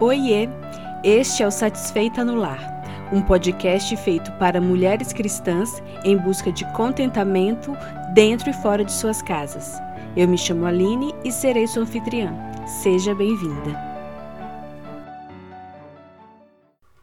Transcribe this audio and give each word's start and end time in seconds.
Oiê! 0.00 0.48
Este 1.04 1.42
é 1.42 1.46
o 1.46 1.50
Satisfeita 1.50 2.24
no 2.24 2.34
Lar, 2.34 3.12
um 3.12 3.20
podcast 3.20 3.94
feito 3.98 4.32
para 4.38 4.58
mulheres 4.58 5.12
cristãs 5.12 5.82
em 6.02 6.16
busca 6.16 6.50
de 6.50 6.64
contentamento 6.72 7.72
dentro 8.14 8.48
e 8.48 8.52
fora 8.54 8.82
de 8.82 8.90
suas 8.90 9.20
casas. 9.20 9.74
Eu 10.16 10.26
me 10.26 10.38
chamo 10.38 10.64
Aline 10.64 11.12
e 11.22 11.30
serei 11.30 11.66
sua 11.66 11.82
anfitriã. 11.82 12.32
Seja 12.66 13.14
bem-vinda. 13.14 13.78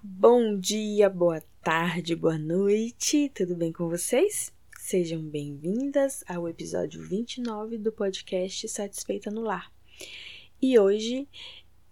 Bom 0.01 0.57
dia, 0.57 1.07
boa 1.07 1.43
tarde, 1.61 2.15
boa 2.15 2.39
noite, 2.39 3.29
tudo 3.29 3.55
bem 3.55 3.71
com 3.71 3.87
vocês? 3.87 4.51
Sejam 4.79 5.21
bem-vindas 5.21 6.23
ao 6.27 6.49
episódio 6.49 7.07
29 7.07 7.77
do 7.77 7.91
podcast 7.91 8.67
Satisfeita 8.67 9.29
no 9.29 9.41
Lar. 9.41 9.71
E 10.59 10.79
hoje 10.79 11.27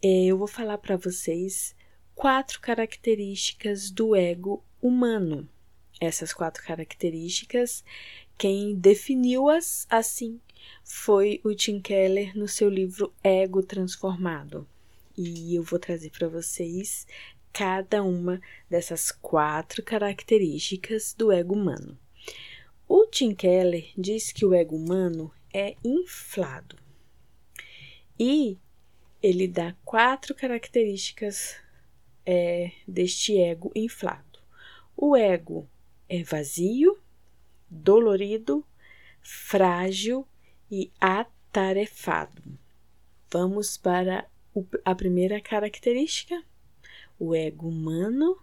eu 0.01 0.37
vou 0.37 0.47
falar 0.47 0.77
para 0.77 0.97
vocês 0.97 1.75
quatro 2.13 2.59
características 2.61 3.89
do 3.89 4.15
ego 4.15 4.63
humano. 4.81 5.49
Essas 5.99 6.33
quatro 6.33 6.63
características, 6.63 7.83
quem 8.37 8.75
definiu-as 8.75 9.87
assim 9.89 10.39
foi 10.83 11.41
o 11.43 11.53
Tim 11.53 11.79
Keller 11.79 12.37
no 12.37 12.47
seu 12.47 12.69
livro 12.69 13.13
Ego 13.23 13.63
Transformado. 13.63 14.67
E 15.17 15.55
eu 15.55 15.63
vou 15.63 15.79
trazer 15.79 16.11
para 16.11 16.27
vocês 16.27 17.07
cada 17.53 18.03
uma 18.03 18.41
dessas 18.69 19.11
quatro 19.11 19.81
características 19.81 21.13
do 21.17 21.31
ego 21.31 21.55
humano. 21.55 21.97
O 22.87 23.07
Tim 23.07 23.33
Keller 23.33 23.91
diz 23.97 24.31
que 24.31 24.45
o 24.45 24.53
ego 24.53 24.75
humano 24.75 25.31
é 25.53 25.75
inflado. 25.83 26.77
E 28.19 28.59
ele 29.25 29.47
dá 29.47 29.75
quatro 29.83 30.35
características 30.35 31.55
é, 32.23 32.71
deste 32.87 33.35
ego 33.35 33.71
inflado. 33.75 34.39
O 34.95 35.17
ego 35.17 35.67
é 36.07 36.21
vazio, 36.21 37.01
dolorido, 37.67 38.63
frágil 39.23 40.27
e 40.69 40.91
atarefado. 41.01 42.43
Vamos 43.31 43.77
para 43.77 44.29
a 44.85 44.93
primeira 44.93 45.41
característica. 45.41 46.43
O 47.17 47.33
ego 47.33 47.67
humano 47.67 48.39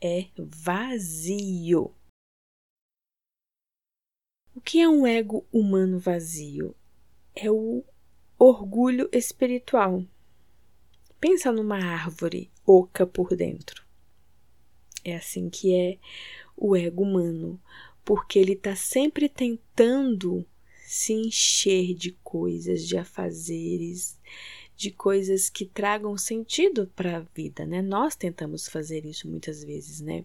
é 0.00 0.28
vazio. 0.38 1.94
O 4.54 4.62
que 4.62 4.80
é 4.80 4.88
um 4.88 5.06
ego 5.06 5.46
humano 5.52 5.98
vazio? 5.98 6.74
É 7.34 7.50
o 7.50 7.84
orgulho 8.38 9.08
espiritual. 9.12 10.04
Pensa 11.20 11.50
numa 11.50 11.78
árvore 11.78 12.50
oca 12.66 13.06
por 13.06 13.34
dentro. 13.34 13.84
É 15.04 15.16
assim 15.16 15.48
que 15.48 15.74
é 15.74 15.98
o 16.56 16.76
ego 16.76 17.02
humano, 17.02 17.60
porque 18.04 18.38
ele 18.38 18.52
está 18.52 18.74
sempre 18.74 19.28
tentando 19.28 20.44
se 20.84 21.12
encher 21.12 21.94
de 21.94 22.12
coisas, 22.22 22.86
de 22.86 22.96
afazeres, 22.96 24.18
de 24.76 24.90
coisas 24.90 25.48
que 25.48 25.64
tragam 25.64 26.16
sentido 26.18 26.90
para 26.94 27.16
a 27.16 27.20
vida, 27.34 27.64
né? 27.64 27.80
Nós 27.80 28.14
tentamos 28.14 28.68
fazer 28.68 29.06
isso 29.06 29.26
muitas 29.26 29.64
vezes, 29.64 30.00
né? 30.00 30.24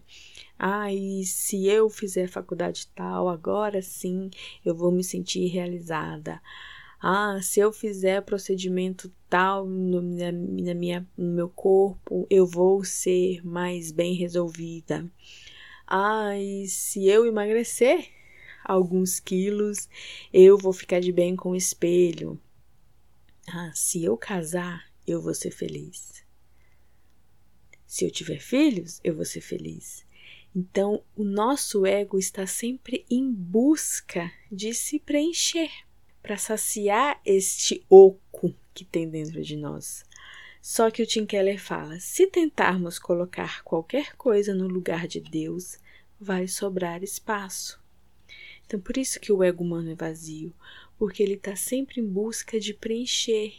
Ah, 0.58 0.92
e 0.92 1.24
se 1.24 1.66
eu 1.66 1.88
fizer 1.88 2.28
faculdade 2.28 2.86
tal, 2.94 3.28
agora 3.28 3.80
sim 3.80 4.30
eu 4.64 4.74
vou 4.74 4.92
me 4.92 5.02
sentir 5.02 5.46
realizada. 5.46 6.40
Ah, 7.04 7.42
se 7.42 7.58
eu 7.58 7.72
fizer 7.72 8.22
procedimento 8.22 9.12
tal 9.28 9.66
no, 9.66 10.00
na, 10.00 10.30
na 10.30 10.72
minha, 10.72 11.04
no 11.16 11.32
meu 11.32 11.48
corpo, 11.48 12.28
eu 12.30 12.46
vou 12.46 12.84
ser 12.84 13.44
mais 13.44 13.90
bem 13.90 14.14
resolvida. 14.14 15.10
Ah, 15.84 16.38
e 16.38 16.68
se 16.68 17.08
eu 17.08 17.26
emagrecer 17.26 18.08
alguns 18.64 19.18
quilos, 19.18 19.88
eu 20.32 20.56
vou 20.56 20.72
ficar 20.72 21.00
de 21.00 21.10
bem 21.10 21.34
com 21.34 21.50
o 21.50 21.56
espelho. 21.56 22.40
Ah, 23.48 23.72
se 23.74 24.04
eu 24.04 24.16
casar, 24.16 24.88
eu 25.04 25.20
vou 25.20 25.34
ser 25.34 25.50
feliz. 25.50 26.24
Se 27.84 28.04
eu 28.04 28.12
tiver 28.12 28.38
filhos, 28.38 29.00
eu 29.02 29.16
vou 29.16 29.24
ser 29.24 29.40
feliz. 29.40 30.06
Então, 30.54 31.02
o 31.16 31.24
nosso 31.24 31.84
ego 31.84 32.16
está 32.16 32.46
sempre 32.46 33.04
em 33.10 33.28
busca 33.28 34.30
de 34.52 34.72
se 34.72 35.00
preencher 35.00 35.68
para 36.22 36.36
saciar 36.36 37.20
este 37.24 37.84
oco 37.90 38.54
que 38.72 38.84
tem 38.84 39.08
dentro 39.08 39.42
de 39.42 39.56
nós. 39.56 40.04
Só 40.60 40.90
que 40.90 41.02
o 41.02 41.06
Tim 41.06 41.26
Keller 41.26 41.60
fala: 41.60 41.98
se 41.98 42.26
tentarmos 42.26 42.98
colocar 42.98 43.64
qualquer 43.64 44.14
coisa 44.14 44.54
no 44.54 44.68
lugar 44.68 45.08
de 45.08 45.20
Deus, 45.20 45.78
vai 46.20 46.46
sobrar 46.46 47.02
espaço. 47.02 47.82
Então, 48.64 48.80
por 48.80 48.96
isso 48.96 49.18
que 49.18 49.32
o 49.32 49.42
ego 49.42 49.64
humano 49.64 49.90
é 49.90 49.94
vazio, 49.94 50.54
porque 50.96 51.22
ele 51.22 51.34
está 51.34 51.56
sempre 51.56 52.00
em 52.00 52.06
busca 52.06 52.60
de 52.60 52.72
preencher. 52.72 53.52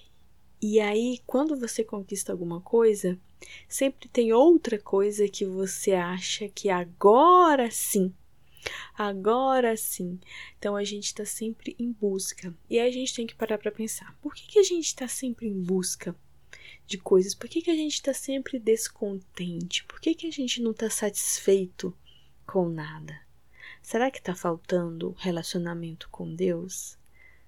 E 0.61 0.79
aí, 0.79 1.19
quando 1.27 1.59
você 1.59 1.83
conquista 1.83 2.31
alguma 2.31 2.61
coisa, 2.61 3.19
sempre 3.67 4.07
tem 4.07 4.31
outra 4.31 4.79
coisa 4.79 5.27
que 5.27 5.43
você 5.43 5.91
acha 5.91 6.47
que 6.47 6.69
agora 6.69 7.69
sim 7.69 8.13
Agora 8.97 9.75
sim. 9.75 10.19
Então 10.57 10.75
a 10.75 10.83
gente 10.83 11.05
está 11.05 11.25
sempre 11.25 11.75
em 11.79 11.91
busca. 11.91 12.53
E 12.69 12.79
aí 12.79 12.87
a 12.87 12.91
gente 12.91 13.15
tem 13.15 13.27
que 13.27 13.35
parar 13.35 13.57
para 13.57 13.71
pensar: 13.71 14.15
por 14.21 14.33
que, 14.33 14.47
que 14.47 14.59
a 14.59 14.63
gente 14.63 14.85
está 14.85 15.07
sempre 15.07 15.47
em 15.47 15.61
busca 15.61 16.15
de 16.85 16.97
coisas? 16.97 17.33
Por 17.33 17.49
que, 17.49 17.61
que 17.61 17.71
a 17.71 17.75
gente 17.75 17.93
está 17.93 18.13
sempre 18.13 18.59
descontente? 18.59 19.83
Por 19.85 19.99
que, 19.99 20.13
que 20.13 20.27
a 20.27 20.31
gente 20.31 20.61
não 20.61 20.71
está 20.71 20.89
satisfeito 20.89 21.95
com 22.45 22.69
nada? 22.69 23.21
Será 23.81 24.09
que 24.09 24.19
está 24.19 24.33
faltando 24.33 25.15
relacionamento 25.19 26.07
com 26.09 26.33
Deus? 26.33 26.97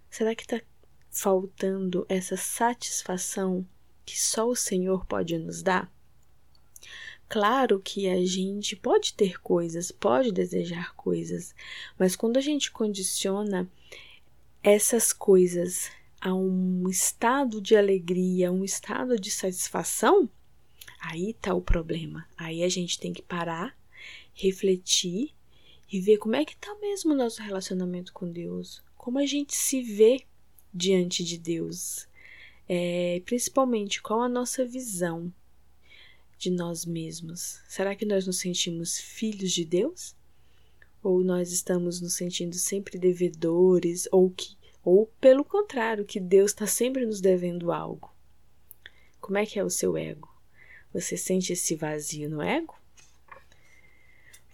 Será 0.09 0.35
que 0.35 0.43
está 0.43 0.61
faltando 1.09 2.05
essa 2.09 2.35
satisfação 2.35 3.65
que 4.05 4.19
só 4.19 4.47
o 4.47 4.55
Senhor 4.55 5.05
pode 5.05 5.37
nos 5.37 5.63
dar? 5.63 5.91
Claro 7.27 7.79
que 7.79 8.07
a 8.07 8.23
gente 8.25 8.75
pode 8.75 9.13
ter 9.13 9.41
coisas, 9.41 9.91
pode 9.91 10.31
desejar 10.31 10.93
coisas, 10.95 11.55
mas 11.97 12.15
quando 12.15 12.37
a 12.37 12.41
gente 12.41 12.71
condiciona 12.71 13.69
essas 14.61 15.11
coisas 15.11 15.89
a 16.21 16.33
um 16.33 16.87
estado 16.89 17.59
de 17.61 17.75
alegria, 17.75 18.51
um 18.51 18.63
estado 18.63 19.19
de 19.19 19.31
satisfação, 19.31 20.29
aí 20.99 21.33
tá 21.33 21.53
o 21.53 21.61
problema. 21.61 22.27
Aí 22.37 22.63
a 22.63 22.69
gente 22.69 22.99
tem 22.99 23.11
que 23.11 23.21
parar, 23.21 23.77
refletir 24.33 25.33
e 25.91 25.99
ver 25.99 26.17
como 26.17 26.35
é 26.35 26.45
que 26.45 26.55
tá 26.55 26.75
mesmo 26.81 27.13
o 27.13 27.17
nosso 27.17 27.41
relacionamento 27.41 28.13
com 28.13 28.31
Deus, 28.31 28.83
como 28.97 29.19
a 29.19 29.25
gente 29.25 29.55
se 29.55 29.81
vê 29.81 30.25
diante 30.73 31.23
de 31.23 31.37
Deus, 31.37 32.07
é, 32.67 33.21
principalmente 33.25 34.01
qual 34.01 34.21
a 34.21 34.29
nossa 34.29 34.65
visão 34.65 35.31
de 36.37 36.49
nós 36.49 36.85
mesmos? 36.85 37.61
Será 37.67 37.95
que 37.95 38.05
nós 38.05 38.25
nos 38.27 38.37
sentimos 38.37 38.99
filhos 38.99 39.51
de 39.51 39.65
Deus? 39.65 40.15
Ou 41.01 41.23
nós 41.23 41.51
estamos 41.51 42.01
nos 42.01 42.13
sentindo 42.13 42.55
sempre 42.55 42.97
devedores, 42.97 44.07
ou 44.11 44.29
que, 44.29 44.57
ou 44.83 45.07
pelo 45.19 45.43
contrário, 45.43 46.05
que 46.05 46.19
Deus 46.19 46.51
está 46.51 46.67
sempre 46.67 47.05
nos 47.05 47.21
devendo 47.21 47.71
algo? 47.71 48.13
Como 49.21 49.37
é 49.37 49.45
que 49.45 49.59
é 49.59 49.63
o 49.63 49.69
seu 49.69 49.97
ego? 49.97 50.29
Você 50.93 51.17
sente 51.17 51.53
esse 51.53 51.75
vazio 51.75 52.29
no 52.29 52.41
ego? 52.41 52.75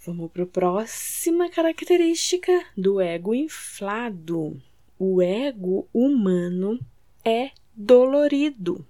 Vamos 0.06 0.32
para 0.32 0.44
a 0.44 0.48
próxima 0.48 1.50
característica 1.50 2.66
do 2.76 3.00
ego 3.00 3.36
inflado. 3.36 4.62
O 4.98 5.22
ego 5.22 5.88
humano 5.94 6.80
é 7.24 7.52
dolorido 7.76 8.86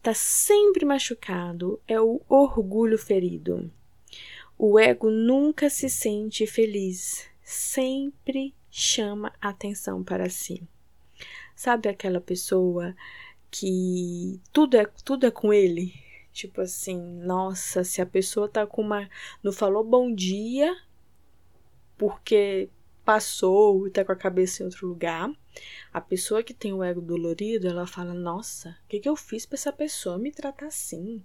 está 0.00 0.14
sempre 0.14 0.86
machucado 0.86 1.78
é 1.86 2.00
o 2.00 2.22
orgulho 2.26 2.96
ferido. 2.96 3.70
O 4.58 4.78
ego 4.78 5.10
nunca 5.10 5.68
se 5.68 5.90
sente 5.90 6.46
feliz, 6.46 7.28
sempre 7.42 8.54
chama 8.70 9.32
atenção 9.40 10.02
para 10.02 10.30
si. 10.30 10.62
Sabe 11.54 11.88
aquela 11.90 12.20
pessoa 12.20 12.96
que 13.50 14.40
tudo 14.50 14.78
é 14.78 14.86
tudo 15.04 15.26
é 15.26 15.30
com 15.30 15.52
ele? 15.52 15.92
Tipo 16.32 16.62
assim, 16.62 16.98
nossa, 16.98 17.84
se 17.84 18.00
a 18.00 18.06
pessoa 18.06 18.48
tá 18.48 18.66
com 18.66 18.80
uma 18.80 19.08
não 19.42 19.52
falou 19.52 19.84
bom 19.84 20.14
dia 20.14 20.74
porque 21.98 22.70
passou 23.10 23.88
e 23.88 23.90
tá 23.90 24.04
com 24.04 24.12
a 24.12 24.16
cabeça 24.16 24.62
em 24.62 24.66
outro 24.66 24.86
lugar, 24.86 25.28
a 25.92 26.00
pessoa 26.00 26.44
que 26.44 26.54
tem 26.54 26.72
o 26.72 26.84
ego 26.84 27.00
dolorido, 27.00 27.66
ela 27.66 27.84
fala: 27.84 28.14
Nossa, 28.14 28.78
o 28.84 28.88
que, 28.88 29.00
que 29.00 29.08
eu 29.08 29.16
fiz 29.16 29.44
para 29.44 29.56
essa 29.56 29.72
pessoa 29.72 30.16
me 30.16 30.30
tratar 30.30 30.66
assim? 30.66 31.20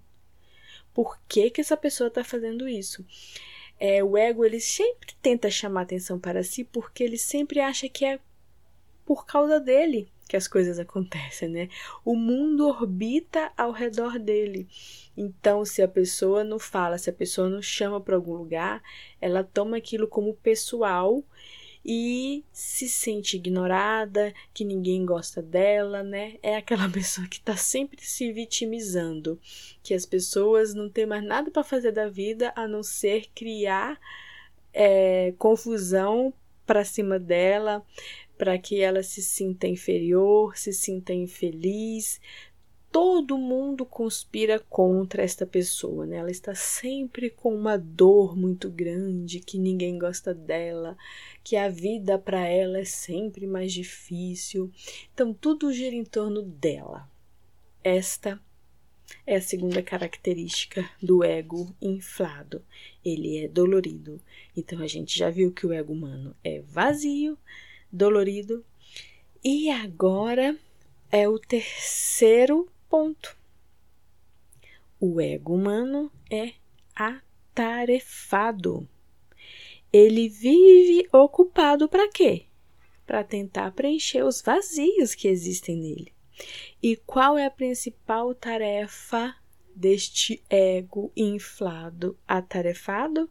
Por 0.92 1.16
que, 1.28 1.48
que 1.48 1.60
essa 1.60 1.76
pessoa 1.76 2.08
está 2.08 2.24
fazendo 2.24 2.68
isso? 2.68 3.06
É, 3.78 4.02
o 4.02 4.16
ego 4.16 4.44
ele 4.44 4.58
sempre 4.58 5.14
tenta 5.22 5.48
chamar 5.48 5.82
atenção 5.82 6.18
para 6.18 6.42
si 6.42 6.64
porque 6.64 7.04
ele 7.04 7.18
sempre 7.18 7.60
acha 7.60 7.88
que 7.88 8.04
é 8.04 8.18
por 9.04 9.24
causa 9.24 9.60
dele 9.60 10.10
que 10.28 10.36
as 10.36 10.48
coisas 10.48 10.80
acontecem, 10.80 11.48
né? 11.48 11.68
O 12.04 12.16
mundo 12.16 12.66
orbita 12.66 13.52
ao 13.56 13.70
redor 13.70 14.18
dele. 14.18 14.66
Então, 15.16 15.64
se 15.64 15.80
a 15.82 15.86
pessoa 15.86 16.42
não 16.42 16.58
fala, 16.58 16.98
se 16.98 17.08
a 17.08 17.12
pessoa 17.12 17.48
não 17.48 17.62
chama 17.62 18.00
para 18.00 18.16
algum 18.16 18.34
lugar, 18.34 18.82
ela 19.20 19.44
toma 19.44 19.76
aquilo 19.76 20.08
como 20.08 20.34
pessoal 20.34 21.22
e 21.88 22.44
se 22.52 22.88
sente 22.88 23.36
ignorada, 23.36 24.34
que 24.52 24.64
ninguém 24.64 25.06
gosta 25.06 25.40
dela, 25.40 26.02
né? 26.02 26.34
É 26.42 26.56
aquela 26.56 26.88
pessoa 26.90 27.28
que 27.28 27.36
está 27.36 27.56
sempre 27.56 28.04
se 28.04 28.32
vitimizando, 28.32 29.38
que 29.84 29.94
as 29.94 30.04
pessoas 30.04 30.74
não 30.74 30.90
têm 30.90 31.06
mais 31.06 31.22
nada 31.22 31.48
para 31.48 31.62
fazer 31.62 31.92
da 31.92 32.08
vida 32.08 32.52
a 32.56 32.66
não 32.66 32.82
ser 32.82 33.28
criar 33.32 34.00
é, 34.74 35.32
confusão 35.38 36.34
para 36.66 36.84
cima 36.84 37.20
dela, 37.20 37.86
para 38.36 38.58
que 38.58 38.80
ela 38.80 39.04
se 39.04 39.22
sinta 39.22 39.68
inferior, 39.68 40.56
se 40.56 40.72
sinta 40.72 41.14
infeliz. 41.14 42.20
Todo 42.98 43.36
mundo 43.36 43.84
conspira 43.84 44.58
contra 44.58 45.22
esta 45.22 45.44
pessoa, 45.44 46.06
né? 46.06 46.16
Ela 46.16 46.30
está 46.30 46.54
sempre 46.54 47.28
com 47.28 47.54
uma 47.54 47.76
dor 47.76 48.34
muito 48.34 48.70
grande, 48.70 49.38
que 49.38 49.58
ninguém 49.58 49.98
gosta 49.98 50.32
dela, 50.32 50.96
que 51.44 51.56
a 51.56 51.68
vida 51.68 52.18
para 52.18 52.48
ela 52.48 52.78
é 52.78 52.86
sempre 52.86 53.46
mais 53.46 53.70
difícil. 53.70 54.72
Então 55.12 55.34
tudo 55.34 55.74
gira 55.74 55.94
em 55.94 56.04
torno 56.04 56.40
dela. 56.40 57.06
Esta 57.84 58.40
é 59.26 59.36
a 59.36 59.42
segunda 59.42 59.82
característica 59.82 60.88
do 61.02 61.22
ego 61.22 61.76
inflado. 61.82 62.64
Ele 63.04 63.44
é 63.44 63.46
dolorido. 63.46 64.18
Então 64.56 64.80
a 64.80 64.86
gente 64.86 65.18
já 65.18 65.28
viu 65.28 65.52
que 65.52 65.66
o 65.66 65.72
ego 65.74 65.92
humano 65.92 66.34
é 66.42 66.62
vazio, 66.62 67.36
dolorido. 67.92 68.64
E 69.44 69.68
agora 69.68 70.58
é 71.12 71.28
o 71.28 71.38
terceiro 71.38 72.66
ponto. 72.88 73.36
O 74.98 75.20
ego 75.20 75.54
humano 75.54 76.10
é 76.30 76.54
atarefado. 76.94 78.88
Ele 79.92 80.28
vive 80.28 81.06
ocupado 81.12 81.88
para 81.88 82.10
quê? 82.10 82.46
Para 83.06 83.22
tentar 83.22 83.70
preencher 83.72 84.22
os 84.24 84.40
vazios 84.40 85.14
que 85.14 85.28
existem 85.28 85.76
nele. 85.76 86.12
E 86.82 86.96
qual 86.96 87.38
é 87.38 87.46
a 87.46 87.50
principal 87.50 88.34
tarefa 88.34 89.34
deste 89.74 90.42
ego 90.50 91.12
inflado, 91.16 92.18
atarefado? 92.26 93.30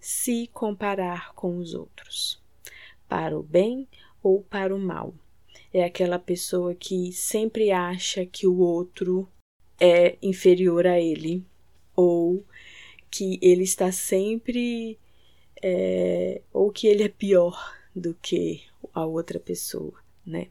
Se 0.00 0.48
comparar 0.48 1.32
com 1.34 1.58
os 1.58 1.74
outros, 1.74 2.42
para 3.08 3.38
o 3.38 3.42
bem 3.42 3.88
ou 4.22 4.42
para 4.42 4.74
o 4.74 4.78
mal. 4.78 5.14
É 5.74 5.84
aquela 5.84 6.20
pessoa 6.20 6.72
que 6.72 7.12
sempre 7.12 7.72
acha 7.72 8.24
que 8.24 8.46
o 8.46 8.58
outro 8.58 9.28
é 9.80 10.16
inferior 10.22 10.86
a 10.86 11.00
ele, 11.00 11.44
ou 11.96 12.44
que 13.10 13.40
ele 13.42 13.64
está 13.64 13.90
sempre. 13.90 14.96
É, 15.60 16.42
ou 16.52 16.70
que 16.70 16.86
ele 16.86 17.02
é 17.02 17.08
pior 17.08 17.74
do 17.94 18.14
que 18.14 18.62
a 18.92 19.04
outra 19.04 19.40
pessoa, 19.40 19.94
né? 20.24 20.48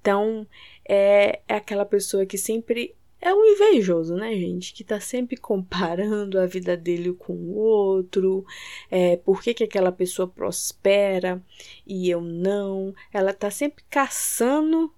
Então, 0.00 0.46
é, 0.86 1.40
é 1.48 1.54
aquela 1.54 1.86
pessoa 1.86 2.26
que 2.26 2.36
sempre 2.36 2.94
é 3.20 3.34
um 3.34 3.44
invejoso, 3.44 4.14
né, 4.14 4.34
gente? 4.34 4.72
Que 4.72 4.82
tá 4.82 4.98
sempre 4.98 5.36
comparando 5.36 6.38
a 6.38 6.46
vida 6.46 6.76
dele 6.76 7.12
com 7.12 7.34
o 7.34 7.54
outro, 7.56 8.44
é, 8.90 9.16
por 9.16 9.42
que, 9.42 9.52
que 9.52 9.64
aquela 9.64 9.92
pessoa 9.92 10.26
prospera 10.26 11.42
e 11.86 12.08
eu 12.08 12.20
não. 12.20 12.94
Ela 13.12 13.34
tá 13.34 13.50
sempre 13.50 13.84
caçando 13.90 14.92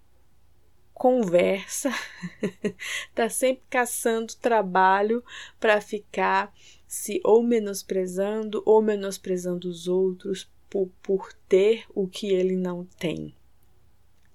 conversa, 0.95 1.91
tá 3.13 3.29
sempre 3.29 3.65
caçando 3.69 4.35
trabalho 4.37 5.25
para 5.59 5.81
ficar 5.81 6.55
se 6.87 7.21
ou 7.25 7.43
menosprezando 7.43 8.63
ou 8.65 8.81
menosprezando 8.81 9.69
os 9.69 9.89
outros 9.89 10.49
por, 10.71 10.89
por 11.03 11.33
ter 11.49 11.85
o 11.93 12.07
que 12.07 12.29
ele 12.29 12.57
não 12.57 12.85
tem. 12.85 13.35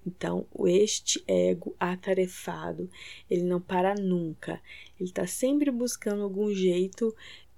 Então, 0.08 0.46
este 0.64 1.22
ego 1.28 1.76
atarefado, 1.78 2.90
ele 3.30 3.42
não 3.42 3.60
para 3.60 3.94
nunca. 3.94 4.58
Ele 4.98 5.10
está 5.10 5.26
sempre 5.26 5.70
buscando 5.70 6.22
algum 6.22 6.50
jeito 6.50 7.14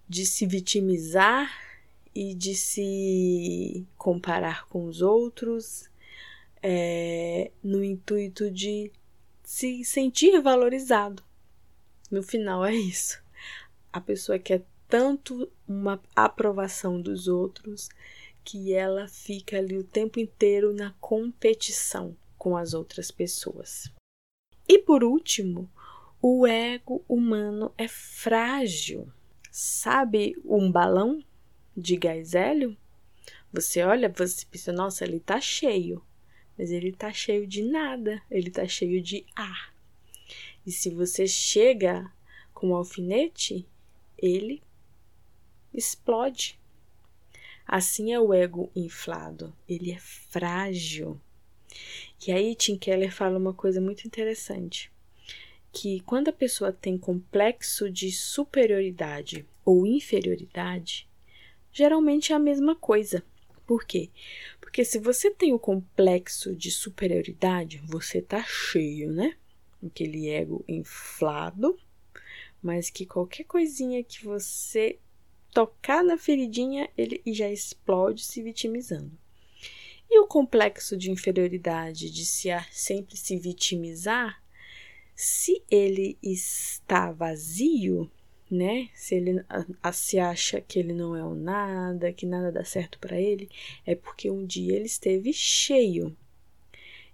de 0.09 0.27
se 0.27 0.47
vitimizar 0.47 1.49
e 2.13 2.35
de 2.35 2.57
se 2.57 3.87
comparar 3.97 4.67
com 4.67 4.85
os 4.87 5.01
outros, 5.01 5.89
é, 6.61 7.53
no 7.63 7.85
intuito 7.85 8.51
de 8.51 8.91
se 9.45 9.85
sentir 9.85 10.41
valorizado. 10.43 11.23
No 12.11 12.21
final, 12.21 12.65
é 12.65 12.75
isso. 12.75 13.23
A 13.93 14.01
pessoa 14.01 14.41
quer 14.41 14.65
tanto 14.89 15.49
uma 15.69 16.03
aprovação 16.17 17.01
dos 17.01 17.29
outros 17.29 17.89
que 18.43 18.73
ela 18.73 19.07
fica 19.07 19.59
ali 19.59 19.79
o 19.79 19.85
tempo 19.85 20.19
inteiro 20.19 20.75
na 20.75 20.91
competição 21.01 22.17
com 22.41 22.57
as 22.57 22.73
outras 22.73 23.11
pessoas. 23.11 23.93
E 24.67 24.79
por 24.79 25.05
último, 25.05 25.71
o 26.23 26.47
ego 26.47 27.05
humano 27.07 27.71
é 27.77 27.87
frágil. 27.87 29.13
Sabe 29.53 30.35
um 30.43 30.73
balão 30.73 31.23
de 31.77 31.99
gás 31.99 32.35
hélio? 32.35 32.75
Você 33.53 33.83
olha, 33.83 34.09
você 34.09 34.47
pensa, 34.47 34.73
nossa, 34.73 35.05
ele 35.05 35.21
tá 35.21 35.39
cheio. 35.39 36.03
Mas 36.57 36.71
ele 36.71 36.93
tá 36.93 37.13
cheio 37.13 37.47
de 37.47 37.63
nada, 37.63 38.23
ele 38.31 38.51
tá 38.51 38.67
cheio 38.67 39.03
de 39.03 39.27
ar. 39.37 39.75
E 40.65 40.73
se 40.73 40.89
você 40.89 41.27
chega 41.27 42.11
com 42.55 42.69
um 42.69 42.75
alfinete, 42.75 43.69
ele 44.17 44.63
explode. 45.75 46.59
Assim 47.67 48.15
é 48.15 48.19
o 48.19 48.33
ego 48.33 48.73
inflado, 48.75 49.55
ele 49.69 49.93
é 49.93 49.99
frágil. 49.99 51.21
E 52.27 52.33
aí 52.33 52.55
Tim 52.55 52.77
Keller 52.77 53.11
fala 53.11 53.39
uma 53.39 53.55
coisa 53.55 53.81
muito 53.81 54.07
interessante, 54.07 54.93
que 55.73 56.01
quando 56.01 56.29
a 56.29 56.33
pessoa 56.33 56.71
tem 56.71 56.99
complexo 56.99 57.91
de 57.91 58.13
superioridade 58.13 59.47
ou 59.65 59.87
inferioridade, 59.87 61.09
geralmente 61.73 62.33
é 62.33 62.37
a 62.37 62.39
mesma 62.39 62.77
coisa. 62.77 63.25
Por 63.67 63.85
quê? 63.85 64.11
Porque 64.61 64.85
se 64.85 64.99
você 64.99 65.31
tem 65.31 65.55
o 65.55 65.59
complexo 65.59 66.55
de 66.55 66.71
superioridade, 66.71 67.83
você 67.87 68.21
tá 68.21 68.43
cheio, 68.43 69.11
né? 69.11 69.37
Aquele 69.83 70.29
ego 70.29 70.63
inflado, 70.69 71.79
mas 72.63 72.91
que 72.91 73.07
qualquer 73.07 73.45
coisinha 73.45 74.05
que 74.05 74.25
você 74.25 74.99
tocar 75.53 76.05
na 76.05 76.19
feridinha, 76.19 76.91
ele 76.99 77.23
já 77.27 77.49
explode 77.51 78.25
se 78.25 78.43
vitimizando. 78.43 79.20
E 80.11 80.19
o 80.19 80.27
complexo 80.27 80.97
de 80.97 81.11
inferioridade, 81.11 82.11
de 82.11 82.25
se 82.25 82.49
sempre 82.71 83.17
se 83.17 83.37
vitimizar, 83.37 84.43
se 85.15 85.63
ele 85.71 86.19
está 86.21 87.13
vazio, 87.13 88.11
né? 88.51 88.89
Se 88.95 89.15
ele 89.15 89.45
se 89.93 90.19
acha 90.19 90.61
que 90.61 90.79
ele 90.79 90.93
não 90.93 91.15
é 91.15 91.23
o 91.23 91.35
nada, 91.35 92.13
que 92.13 92.27
nada 92.27 92.51
dá 92.51 92.65
certo 92.65 92.99
para 92.99 93.21
ele, 93.21 93.49
é 93.87 93.95
porque 93.95 94.31
um 94.31 94.45
dia 94.45 94.75
ele 94.75 94.87
esteve 94.87 95.33
cheio. 95.33 96.17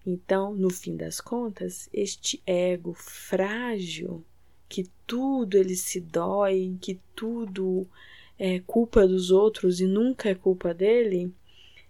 Então, 0.06 0.54
no 0.54 0.70
fim 0.70 0.96
das 0.96 1.20
contas, 1.20 1.90
este 1.92 2.40
ego 2.46 2.94
frágil, 2.94 4.24
que 4.68 4.88
tudo 5.06 5.58
ele 5.58 5.76
se 5.76 6.00
dói, 6.00 6.76
que 6.80 6.98
tudo 7.14 7.86
é 8.38 8.60
culpa 8.60 9.06
dos 9.06 9.30
outros 9.30 9.80
e 9.80 9.86
nunca 9.86 10.28
é 10.28 10.34
culpa 10.34 10.72
dele, 10.72 11.34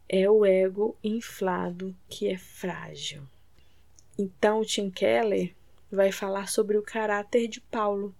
é 0.08 0.30
o 0.30 0.44
ego 0.44 0.96
inflado 1.02 1.94
que 2.08 2.28
é 2.28 2.38
frágil. 2.38 3.22
Então, 4.18 4.64
Tim 4.64 4.90
Keller 4.90 5.54
vai 5.90 6.10
falar 6.12 6.48
sobre 6.48 6.78
o 6.78 6.82
caráter 6.82 7.48
de 7.48 7.60
Paulo, 7.60 8.14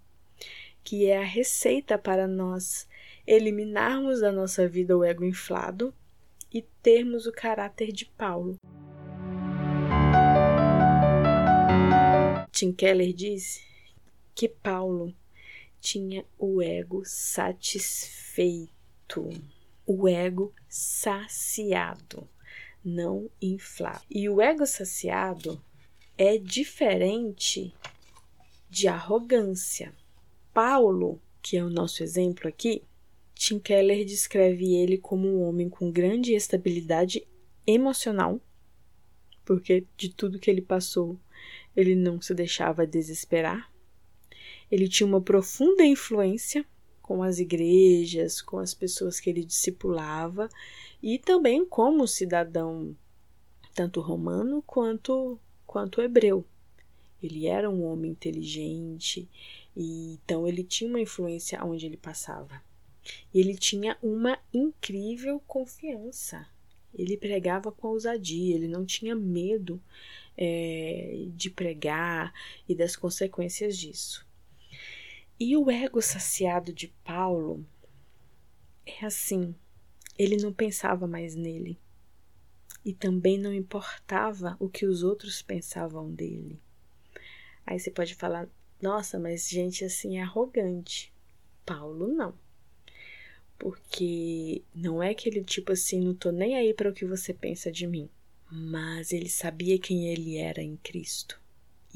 que 0.83 1.07
é 1.07 1.19
a 1.19 1.25
receita 1.25 1.97
para 1.97 2.27
nós 2.27 2.89
eliminarmos 3.27 4.21
da 4.21 4.31
nossa 4.31 4.69
vida 4.69 4.97
o 4.97 5.03
ego 5.05 5.25
inflado 5.25 5.95
e 6.53 6.63
termos 6.83 7.27
o 7.27 7.33
caráter 7.33 7.91
de 7.93 8.05
Paulo. 8.05 8.57
Tim 12.53 12.73
Keller 12.73 13.13
diz 13.13 13.63
que 14.35 14.49
Paulo 14.49 15.15
tinha 15.81 16.25
o 16.39 16.63
ego 16.63 17.03
satisfeito 17.05 18.77
o 19.87 20.09
ego 20.09 20.53
saciado, 20.69 22.29
não 22.85 23.31
inflado. 23.41 24.03
E 24.11 24.29
o 24.29 24.41
ego 24.41 24.67
saciado 24.67 25.63
é 26.19 26.37
diferente 26.37 27.73
de 28.69 28.89
arrogância. 28.89 29.93
Paulo, 30.53 31.21
que 31.41 31.57
é 31.57 31.65
o 31.65 31.71
nosso 31.71 32.03
exemplo 32.03 32.49
aqui, 32.49 32.83
Tim 33.35 33.59
Keller 33.59 34.05
descreve 34.05 34.75
ele 34.75 34.99
como 34.99 35.29
um 35.29 35.43
homem 35.43 35.69
com 35.69 35.91
grande 35.91 36.35
estabilidade 36.35 37.27
emocional, 37.67 38.41
porque 39.45 39.87
de 39.97 40.09
tudo 40.09 40.39
que 40.39 40.51
ele 40.51 40.63
passou, 40.63 41.19
ele 41.77 41.95
não 41.95 42.21
se 42.21 42.35
deixava 42.35 42.87
desesperar. 42.87 43.71
Ele 44.71 44.89
tinha 44.89 45.07
uma 45.07 45.21
profunda 45.21 45.85
influência 45.85 46.67
com 47.07 47.23
as 47.23 47.39
igrejas, 47.39 48.43
com 48.43 48.59
as 48.59 48.75
pessoas 48.75 49.21
que 49.21 49.31
ele 49.31 49.45
discipulava 49.45 50.49
e 51.01 51.19
também 51.19 51.65
como 51.65 52.07
cidadão 52.09 52.97
tanto 53.73 54.01
romano 54.01 54.61
quanto 54.67 55.39
quanto 55.65 56.03
hebreu. 56.03 56.45
Ele 57.23 57.47
era 57.47 57.71
um 57.71 57.85
homem 57.85 58.11
inteligente 58.11 59.29
e 59.77 60.15
então 60.15 60.49
ele 60.49 60.65
tinha 60.65 60.91
uma 60.91 61.01
influência 61.01 61.65
onde 61.65 61.87
ele 61.87 61.97
passava. 61.97 62.61
E 63.33 63.39
ele 63.39 63.55
tinha 63.57 63.97
uma 64.03 64.37
incrível 64.53 65.41
confiança. 65.47 66.45
Ele 66.93 67.17
pregava 67.17 67.71
com 67.71 67.89
ousadia, 67.89 68.55
ele 68.55 68.67
não 68.67 68.85
tinha 68.85 69.15
medo 69.15 69.81
é, 70.37 71.27
de 71.37 71.51
pregar 71.51 72.33
e 72.69 72.75
das 72.75 72.97
consequências 72.97 73.77
disso. 73.79 74.26
E 75.39 75.57
o 75.57 75.71
ego 75.71 76.01
saciado 76.01 76.73
de 76.73 76.89
Paulo 77.05 77.67
é 78.87 79.05
assim: 79.05 79.55
ele 80.19 80.37
não 80.39 80.53
pensava 80.53 81.07
mais 81.07 81.35
nele 81.35 81.79
e 82.83 82.95
também 82.95 83.37
não 83.37 83.53
importava 83.53 84.57
o 84.59 84.69
que 84.69 84.87
os 84.87 85.03
outros 85.03 85.43
pensavam 85.43 86.11
dele. 86.11 86.59
Aí 87.67 87.79
você 87.79 87.91
pode 87.91 88.15
falar, 88.15 88.49
nossa, 88.81 89.19
mas 89.19 89.49
gente 89.49 89.85
assim 89.85 90.19
é 90.19 90.23
arrogante. 90.23 91.13
Paulo 91.67 92.07
não. 92.07 92.33
Porque 93.59 94.63
não 94.75 95.03
é 95.03 95.11
aquele 95.11 95.43
tipo 95.43 95.73
assim, 95.73 96.01
não 96.01 96.15
tô 96.15 96.31
nem 96.31 96.57
aí 96.57 96.73
para 96.73 96.89
o 96.89 96.95
que 96.95 97.05
você 97.05 97.35
pensa 97.35 97.73
de 97.73 97.87
mim. 97.87 98.09
Mas 98.51 99.13
ele 99.13 99.29
sabia 99.29 99.79
quem 99.79 100.09
ele 100.09 100.37
era 100.37 100.63
em 100.63 100.77
Cristo. 100.77 101.41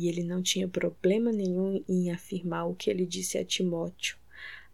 E 0.00 0.08
ele 0.08 0.24
não 0.24 0.40
tinha 0.40 0.66
problema 0.66 1.30
nenhum 1.30 1.84
em 1.86 2.10
afirmar 2.10 2.66
o 2.66 2.74
que 2.74 2.88
ele 2.88 3.04
disse 3.04 3.36
a 3.36 3.44
Timóteo. 3.44 4.16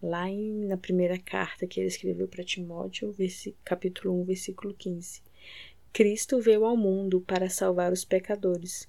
Lá 0.00 0.30
em, 0.30 0.66
na 0.66 0.76
primeira 0.76 1.18
carta 1.18 1.66
que 1.66 1.80
ele 1.80 1.88
escreveu 1.88 2.28
para 2.28 2.44
Timóteo, 2.44 3.12
capítulo 3.64 4.20
1, 4.20 4.24
versículo 4.24 4.72
15. 4.72 5.20
Cristo 5.92 6.40
veio 6.40 6.64
ao 6.64 6.76
mundo 6.76 7.20
para 7.20 7.50
salvar 7.50 7.92
os 7.92 8.04
pecadores, 8.04 8.88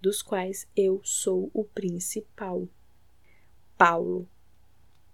dos 0.00 0.22
quais 0.22 0.66
eu 0.76 1.00
sou 1.04 1.52
o 1.54 1.62
principal. 1.62 2.66
Paulo 3.78 4.28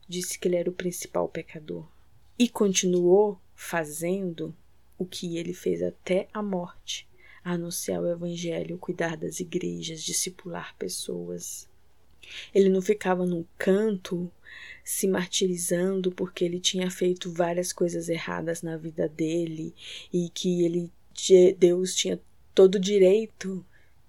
disse 0.08 0.38
que 0.38 0.48
ele 0.48 0.56
era 0.56 0.70
o 0.70 0.72
principal 0.72 1.28
pecador 1.28 1.86
e 2.38 2.48
continuou 2.48 3.38
fazendo 3.54 4.56
o 4.96 5.04
que 5.04 5.36
ele 5.36 5.52
fez 5.52 5.82
até 5.82 6.28
a 6.32 6.42
morte 6.42 7.06
anunciar 7.52 8.02
o 8.02 8.10
evangelho, 8.10 8.76
cuidar 8.76 9.16
das 9.16 9.38
igrejas, 9.38 10.02
discipular 10.02 10.74
pessoas. 10.76 11.68
Ele 12.52 12.68
não 12.68 12.82
ficava 12.82 13.24
num 13.24 13.44
canto 13.56 14.30
se 14.82 15.06
martirizando 15.06 16.10
porque 16.10 16.44
ele 16.44 16.58
tinha 16.58 16.90
feito 16.90 17.30
várias 17.30 17.72
coisas 17.72 18.08
erradas 18.08 18.62
na 18.62 18.76
vida 18.76 19.08
dele 19.08 19.74
e 20.12 20.28
que 20.28 20.64
ele 20.64 20.90
Deus 21.56 21.94
tinha 21.94 22.20
todo 22.54 22.74
o 22.74 22.80
direito 22.80 23.64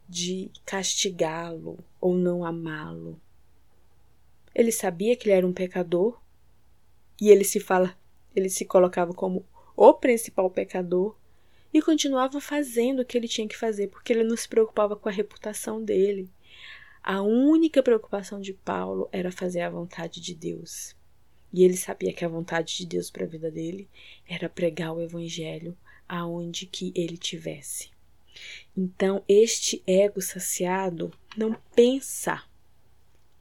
de 0.10 0.50
castigá-lo 0.66 1.78
ou 2.02 2.16
não 2.16 2.44
amá-lo. 2.44 3.22
Ele 4.54 4.72
sabia 4.72 5.16
que 5.16 5.30
ele 5.30 5.38
era 5.38 5.48
um 5.48 5.54
pecador 5.54 6.20
e 7.22 7.30
ele 7.30 7.44
se 7.44 7.60
fala, 7.60 7.96
ele 8.36 8.50
se 8.50 8.66
colocava 8.66 9.14
como 9.14 9.46
o 9.76 9.94
principal 9.94 10.50
pecador 10.50 11.16
e 11.74 11.82
continuava 11.82 12.40
fazendo 12.40 13.02
o 13.02 13.06
que 13.06 13.18
ele 13.18 13.28
tinha 13.28 13.48
que 13.48 13.58
fazer, 13.58 13.88
porque 13.88 14.14
ele 14.14 14.24
não 14.24 14.38
se 14.38 14.48
preocupava 14.48 14.96
com 14.96 15.10
a 15.10 15.12
reputação 15.12 15.84
dele. 15.84 16.30
A 17.04 17.22
única 17.22 17.82
preocupação 17.84 18.42
de 18.42 18.54
Paulo 18.54 19.08
era 19.12 19.32
fazer 19.32 19.62
a 19.62 19.70
vontade 19.70 20.20
de 20.20 20.34
Deus. 20.34 20.96
E 21.54 21.64
ele 21.64 21.78
sabia 21.78 22.12
que 22.14 22.26
a 22.26 22.30
vontade 22.30 22.76
de 22.76 22.86
Deus 22.86 23.10
para 23.10 23.24
a 23.24 23.28
vida 23.28 23.50
dele 23.50 23.90
era 24.28 24.50
pregar 24.50 24.94
o 24.94 25.02
evangelho 25.02 25.78
aonde 26.08 26.66
que 26.66 26.92
ele 26.96 27.18
tivesse. 27.18 27.92
Então, 28.76 29.24
este 29.28 29.82
ego 29.88 30.22
saciado 30.22 31.12
não 31.36 31.56
pensa 31.76 32.44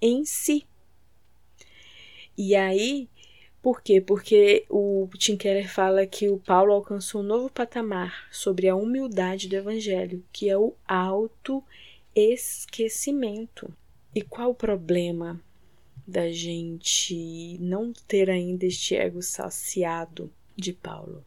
em 0.00 0.24
si. 0.24 0.66
E 2.38 2.54
aí, 2.54 3.08
por 3.66 3.82
quê? 3.82 4.00
Porque 4.00 4.64
o 4.70 5.10
Tim 5.18 5.36
Keller 5.36 5.68
fala 5.68 6.06
que 6.06 6.28
o 6.28 6.38
Paulo 6.38 6.72
alcançou 6.72 7.20
um 7.20 7.24
novo 7.24 7.50
patamar 7.50 8.28
sobre 8.30 8.68
a 8.68 8.76
humildade 8.76 9.48
do 9.48 9.56
evangelho, 9.56 10.22
que 10.32 10.48
é 10.48 10.56
o 10.56 10.72
autoesquecimento. 10.86 13.74
E 14.14 14.22
qual 14.22 14.50
o 14.50 14.54
problema 14.54 15.40
da 16.06 16.30
gente 16.30 17.58
não 17.58 17.92
ter 18.06 18.30
ainda 18.30 18.66
este 18.66 18.94
ego 18.94 19.20
saciado 19.20 20.32
de 20.54 20.72
Paulo? 20.72 21.24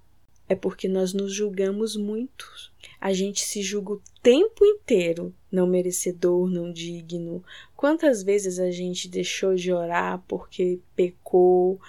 é 0.50 0.55
porque 0.55 0.88
nós 0.88 1.13
nos 1.13 1.31
julgamos 1.31 1.96
muito. 1.96 2.51
A 3.00 3.13
gente 3.13 3.41
se 3.41 3.62
julga 3.62 3.93
o 3.93 4.01
tempo 4.24 4.65
inteiro 4.65 5.31
não 5.51 5.65
merecedor, 5.68 6.50
não 6.50 6.72
digno. 6.72 7.44
Quantas 7.75 8.24
vezes 8.24 8.60
a 8.60 8.70
gente 8.72 9.08
deixou 9.08 9.56
de 9.56 9.72
orar 9.72 10.24
porque 10.27 10.79
pecou 10.96 11.79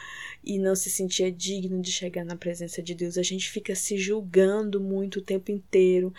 e 0.43 0.59
não 0.59 0.75
se 0.75 0.91
sentia 0.91 1.31
digno 1.31 1.81
de 1.81 1.91
chegar 1.93 2.25
na 2.25 2.37
presença 2.37 2.83
de 2.83 2.95
Deus? 2.95 3.19
A 3.19 3.23
gente 3.23 3.51
fica 3.51 3.75
se 3.75 3.97
julgando 3.97 4.81
muito 4.81 5.19
o 5.19 5.23
tempo 5.23 5.51
inteiro. 5.51 6.13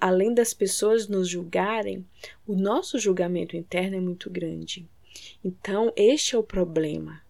Além 0.00 0.32
das 0.32 0.54
pessoas 0.54 1.08
nos 1.08 1.28
julgarem, 1.28 2.04
o 2.46 2.54
nosso 2.54 2.98
julgamento 2.98 3.56
interno 3.56 3.96
é 3.96 4.00
muito 4.00 4.30
grande. 4.30 4.86
Então, 5.44 5.92
este 5.96 6.34
é 6.34 6.38
o 6.38 6.42
problema 6.42 7.20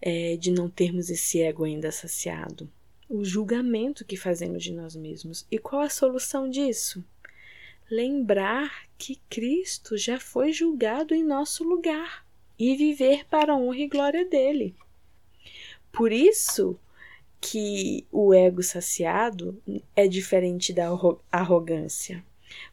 é, 0.00 0.36
de 0.36 0.50
não 0.50 0.68
termos 0.68 1.10
esse 1.10 1.40
ego 1.40 1.64
ainda 1.64 1.92
saciado 1.92 2.68
o 3.08 3.24
julgamento 3.24 4.04
que 4.04 4.16
fazemos 4.16 4.62
de 4.62 4.72
nós 4.72 4.96
mesmos. 4.96 5.46
E 5.50 5.58
qual 5.58 5.82
a 5.82 5.90
solução 5.90 6.48
disso? 6.48 7.04
Lembrar 7.90 8.88
que 8.96 9.20
Cristo 9.28 9.96
já 9.96 10.18
foi 10.18 10.52
julgado 10.52 11.14
em 11.14 11.22
nosso 11.22 11.64
lugar 11.64 12.26
e 12.58 12.76
viver 12.76 13.26
para 13.26 13.52
a 13.52 13.56
honra 13.56 13.78
e 13.78 13.88
glória 13.88 14.24
dele. 14.24 14.74
Por 15.92 16.12
isso 16.12 16.78
que 17.40 18.06
o 18.10 18.32
ego 18.32 18.62
saciado 18.62 19.60
é 19.94 20.08
diferente 20.08 20.72
da 20.72 20.88
arrogância. 21.30 22.24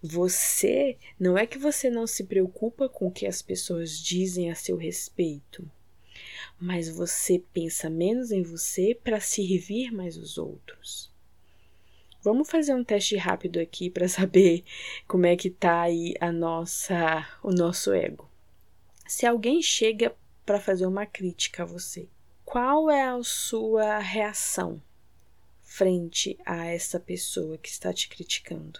Você 0.02 0.98
não 1.20 1.38
é 1.38 1.46
que 1.46 1.58
você 1.58 1.90
não 1.90 2.08
se 2.08 2.24
preocupa 2.24 2.88
com 2.88 3.08
o 3.08 3.12
que 3.12 3.26
as 3.26 3.42
pessoas 3.42 4.00
dizem 4.00 4.50
a 4.50 4.56
seu 4.56 4.78
respeito 4.78 5.70
mas 6.62 6.88
você 6.88 7.42
pensa 7.52 7.90
menos 7.90 8.32
em 8.32 8.44
você 8.44 8.94
para 8.94 9.20
servir 9.20 9.92
mais 9.92 10.16
os 10.16 10.38
outros. 10.38 11.11
Vamos 12.24 12.52
fazer 12.52 12.76
um 12.76 12.84
teste 12.84 13.18
rápido 13.18 13.60
aqui 13.60 13.90
para 13.90 14.08
saber 14.10 14.64
como 15.08 15.26
é 15.26 15.36
que 15.36 15.50
tá 15.50 15.82
aí 15.82 16.14
a 16.22 16.32
nossa 16.32 17.28
o 17.42 17.52
nosso 17.52 17.92
ego. 17.94 18.30
Se 19.08 19.26
alguém 19.26 19.62
chega 19.62 20.16
para 20.46 20.60
fazer 20.60 20.86
uma 20.86 21.06
crítica 21.06 21.64
a 21.64 21.66
você, 21.66 22.08
qual 22.46 22.90
é 22.90 23.08
a 23.08 23.24
sua 23.24 23.98
reação 24.00 24.82
frente 25.62 26.38
a 26.46 26.66
essa 26.66 27.00
pessoa 27.00 27.58
que 27.58 27.70
está 27.70 27.92
te 27.92 28.08
criticando? 28.08 28.80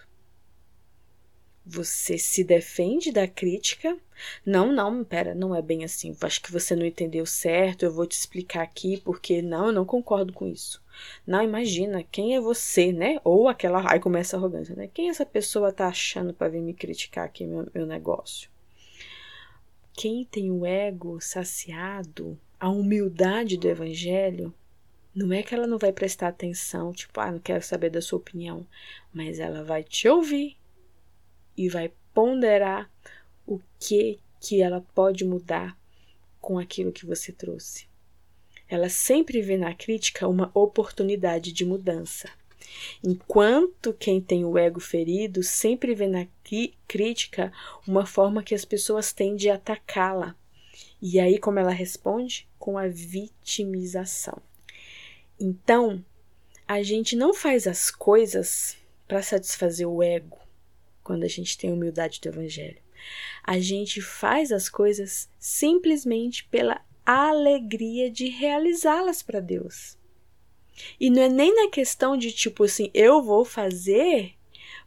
Você 1.64 2.18
se 2.18 2.42
defende 2.42 3.12
da 3.12 3.26
crítica? 3.26 3.96
Não, 4.44 4.72
não, 4.72 5.04
pera, 5.04 5.34
não 5.34 5.54
é 5.54 5.62
bem 5.62 5.84
assim. 5.84 6.16
Acho 6.20 6.42
que 6.42 6.50
você 6.52 6.74
não 6.74 6.84
entendeu 6.84 7.24
certo. 7.24 7.84
Eu 7.84 7.92
vou 7.92 8.06
te 8.06 8.12
explicar 8.12 8.62
aqui 8.62 9.00
porque 9.00 9.40
não, 9.40 9.66
eu 9.66 9.72
não 9.72 9.84
concordo 9.84 10.32
com 10.32 10.46
isso. 10.46 10.81
Não, 11.26 11.42
imagina, 11.42 12.02
quem 12.02 12.34
é 12.34 12.40
você, 12.40 12.92
né? 12.92 13.20
Ou 13.24 13.48
aquela. 13.48 13.90
Aí 13.90 14.00
começa 14.00 14.36
a 14.36 14.38
arrogância, 14.38 14.74
né? 14.74 14.88
Quem 14.92 15.08
essa 15.08 15.24
pessoa 15.26 15.72
tá 15.72 15.86
achando 15.88 16.32
para 16.32 16.48
vir 16.48 16.60
me 16.60 16.74
criticar 16.74 17.24
aqui 17.24 17.46
meu, 17.46 17.68
meu 17.74 17.86
negócio? 17.86 18.50
Quem 19.92 20.24
tem 20.24 20.50
o 20.50 20.64
ego 20.64 21.20
saciado, 21.20 22.38
a 22.58 22.68
humildade 22.68 23.56
do 23.56 23.68
evangelho, 23.68 24.54
não 25.14 25.32
é 25.32 25.42
que 25.42 25.54
ela 25.54 25.66
não 25.66 25.76
vai 25.76 25.92
prestar 25.92 26.28
atenção, 26.28 26.92
tipo, 26.92 27.20
ah, 27.20 27.30
não 27.30 27.38
quero 27.38 27.62
saber 27.62 27.90
da 27.90 28.00
sua 28.00 28.18
opinião, 28.18 28.66
mas 29.12 29.38
ela 29.38 29.62
vai 29.62 29.84
te 29.84 30.08
ouvir 30.08 30.56
e 31.56 31.68
vai 31.68 31.92
ponderar 32.14 32.90
o 33.46 33.60
que 33.78 34.18
que 34.40 34.62
ela 34.62 34.84
pode 34.94 35.24
mudar 35.24 35.78
com 36.40 36.58
aquilo 36.58 36.92
que 36.92 37.06
você 37.06 37.30
trouxe. 37.30 37.86
Ela 38.68 38.88
sempre 38.88 39.42
vê 39.42 39.56
na 39.56 39.74
crítica 39.74 40.28
uma 40.28 40.50
oportunidade 40.54 41.52
de 41.52 41.64
mudança. 41.64 42.28
Enquanto 43.04 43.92
quem 43.92 44.20
tem 44.20 44.44
o 44.44 44.56
ego 44.56 44.80
ferido 44.80 45.42
sempre 45.42 45.94
vê 45.94 46.06
na 46.06 46.26
crítica 46.88 47.52
uma 47.86 48.06
forma 48.06 48.42
que 48.42 48.54
as 48.54 48.64
pessoas 48.64 49.12
têm 49.12 49.36
de 49.36 49.50
atacá-la. 49.50 50.34
E 51.00 51.18
aí, 51.18 51.38
como 51.38 51.58
ela 51.58 51.72
responde? 51.72 52.48
Com 52.58 52.78
a 52.78 52.86
vitimização. 52.86 54.40
Então, 55.38 56.04
a 56.66 56.82
gente 56.82 57.16
não 57.16 57.34
faz 57.34 57.66
as 57.66 57.90
coisas 57.90 58.76
para 59.06 59.22
satisfazer 59.22 59.88
o 59.88 60.02
ego 60.02 60.38
quando 61.02 61.24
a 61.24 61.28
gente 61.28 61.58
tem 61.58 61.72
humildade 61.72 62.20
do 62.20 62.28
Evangelho. 62.28 62.78
A 63.42 63.58
gente 63.58 64.00
faz 64.00 64.52
as 64.52 64.68
coisas 64.68 65.28
simplesmente 65.38 66.44
pela 66.44 66.80
alegria 67.04 68.10
de 68.10 68.28
realizá-las 68.28 69.22
para 69.22 69.40
Deus. 69.40 69.96
E 70.98 71.10
não 71.10 71.22
é 71.22 71.28
nem 71.28 71.54
na 71.54 71.70
questão 71.70 72.16
de 72.16 72.32
tipo 72.32 72.64
assim, 72.64 72.90
eu 72.94 73.22
vou 73.22 73.44
fazer 73.44 74.34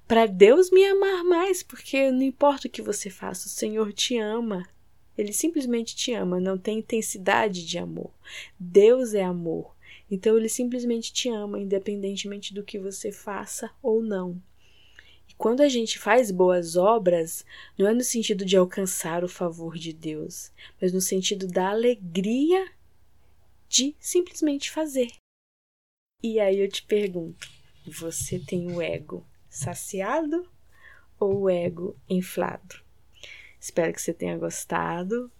para 0.07 0.25
Deus 0.25 0.69
me 0.69 0.85
amar 0.85 1.23
mais, 1.23 1.63
porque 1.63 2.11
não 2.11 2.21
importa 2.21 2.67
o 2.67 2.71
que 2.71 2.81
você 2.81 3.09
faça, 3.09 3.47
o 3.47 3.51
Senhor 3.51 3.91
te 3.91 4.17
ama. 4.17 4.67
Ele 5.17 5.31
simplesmente 5.31 5.95
te 5.95 6.13
ama, 6.13 6.39
não 6.39 6.57
tem 6.57 6.79
intensidade 6.79 7.65
de 7.65 7.77
amor. 7.77 8.11
Deus 8.59 9.13
é 9.13 9.23
amor. 9.23 9.73
Então 10.11 10.37
ele 10.37 10.49
simplesmente 10.49 11.11
te 11.11 11.29
ama, 11.29 11.59
independentemente 11.59 12.53
do 12.53 12.63
que 12.63 12.77
você 12.77 13.11
faça 13.11 13.71
ou 13.81 14.03
não. 14.03 14.39
Quando 15.37 15.61
a 15.61 15.67
gente 15.67 15.99
faz 15.99 16.31
boas 16.31 16.75
obras, 16.77 17.45
não 17.77 17.87
é 17.87 17.93
no 17.93 18.03
sentido 18.03 18.45
de 18.45 18.55
alcançar 18.55 19.23
o 19.23 19.29
favor 19.29 19.77
de 19.77 19.91
Deus, 19.91 20.51
mas 20.81 20.93
no 20.93 21.01
sentido 21.01 21.47
da 21.47 21.69
alegria 21.69 22.71
de 23.67 23.95
simplesmente 23.99 24.71
fazer. 24.71 25.11
E 26.23 26.39
aí 26.39 26.59
eu 26.59 26.69
te 26.69 26.83
pergunto: 26.83 27.49
você 27.85 28.39
tem 28.39 28.71
o 28.71 28.81
ego 28.81 29.25
saciado 29.49 30.49
ou 31.19 31.41
o 31.41 31.49
ego 31.49 31.97
inflado? 32.09 32.81
Espero 33.59 33.93
que 33.93 34.01
você 34.01 34.13
tenha 34.13 34.37
gostado. 34.37 35.31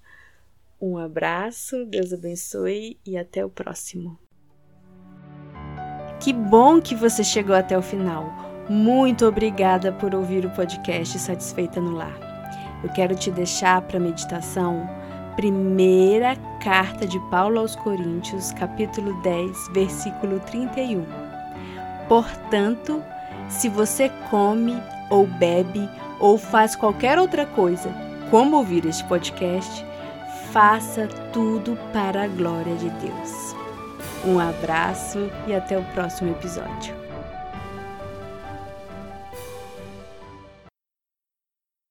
Um 0.80 0.98
abraço, 0.98 1.86
Deus 1.86 2.12
abençoe 2.12 3.00
e 3.06 3.18
até 3.18 3.46
o 3.46 3.50
próximo. 3.50 4.20
Que 6.22 6.34
bom 6.34 6.82
que 6.82 6.96
você 6.96 7.24
chegou 7.24 7.56
até 7.56 7.78
o 7.78 7.82
final. 7.82 8.45
Muito 8.67 9.27
obrigada 9.27 9.91
por 9.91 10.15
ouvir 10.15 10.43
o 10.43 10.50
podcast 10.50 11.19
Satisfeita 11.19 11.79
no 11.79 11.91
Lar. 11.91 12.17
Eu 12.84 12.89
quero 12.89 13.15
te 13.15 13.29
deixar 13.29 13.81
para 13.84 14.00
meditação 14.00 14.89
primeira 15.36 16.36
carta 16.63 17.05
de 17.05 17.19
Paulo 17.29 17.60
aos 17.60 17.75
Coríntios, 17.75 18.51
capítulo 18.53 19.22
10, 19.22 19.69
versículo 19.72 20.39
31. 20.39 21.05
Portanto, 22.07 23.03
se 23.50 23.69
você 23.69 24.10
come 24.31 24.81
ou 25.12 25.27
bebe 25.27 25.88
ou 26.19 26.38
faz 26.38 26.75
qualquer 26.75 27.19
outra 27.19 27.45
coisa, 27.45 27.93
como 28.31 28.57
ouvir 28.57 28.86
este 28.86 29.03
podcast, 29.03 29.86
faça 30.51 31.07
tudo 31.31 31.77
para 31.93 32.24
a 32.24 32.27
glória 32.27 32.75
de 32.75 32.89
Deus. 32.89 33.55
Um 34.25 34.39
abraço 34.39 35.29
e 35.45 35.53
até 35.53 35.77
o 35.77 35.84
próximo 35.93 36.31
episódio. 36.31 37.05